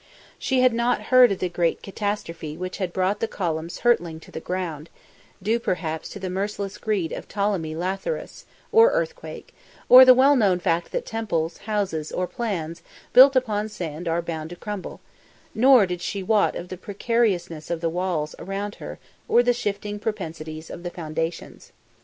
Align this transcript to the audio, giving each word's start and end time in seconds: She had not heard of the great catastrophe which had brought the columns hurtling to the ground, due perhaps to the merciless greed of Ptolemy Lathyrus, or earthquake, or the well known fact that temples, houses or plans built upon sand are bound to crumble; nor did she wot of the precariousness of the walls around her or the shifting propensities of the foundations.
She 0.39 0.61
had 0.61 0.73
not 0.73 1.01
heard 1.13 1.31
of 1.31 1.37
the 1.37 1.47
great 1.47 1.83
catastrophe 1.83 2.57
which 2.57 2.77
had 2.77 2.91
brought 2.91 3.19
the 3.19 3.27
columns 3.27 3.81
hurtling 3.81 4.19
to 4.21 4.31
the 4.31 4.39
ground, 4.39 4.89
due 5.43 5.59
perhaps 5.59 6.09
to 6.09 6.19
the 6.19 6.27
merciless 6.27 6.79
greed 6.79 7.11
of 7.11 7.27
Ptolemy 7.27 7.75
Lathyrus, 7.75 8.45
or 8.71 8.89
earthquake, 8.89 9.53
or 9.89 10.03
the 10.03 10.15
well 10.15 10.35
known 10.35 10.59
fact 10.59 10.91
that 10.91 11.05
temples, 11.05 11.57
houses 11.69 12.11
or 12.11 12.25
plans 12.25 12.81
built 13.13 13.35
upon 13.35 13.69
sand 13.69 14.07
are 14.07 14.23
bound 14.23 14.49
to 14.49 14.55
crumble; 14.55 15.01
nor 15.53 15.85
did 15.85 16.01
she 16.01 16.23
wot 16.23 16.55
of 16.55 16.69
the 16.69 16.77
precariousness 16.77 17.69
of 17.69 17.79
the 17.79 17.87
walls 17.87 18.33
around 18.39 18.73
her 18.81 18.97
or 19.27 19.43
the 19.43 19.53
shifting 19.53 19.99
propensities 19.99 20.71
of 20.71 20.81
the 20.81 20.89
foundations. 20.89 21.71